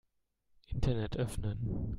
Internet 0.73 1.15
öffnen. 1.15 1.87